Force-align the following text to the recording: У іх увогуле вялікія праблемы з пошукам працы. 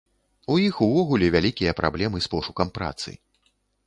У 0.51 0.53
іх 0.67 0.77
увогуле 0.85 1.27
вялікія 1.35 1.75
праблемы 1.79 2.17
з 2.27 2.31
пошукам 2.33 2.73
працы. 2.79 3.15